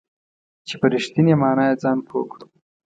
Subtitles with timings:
[0.67, 2.45] چې په رښتینې معنا یې ځان پوه کړو.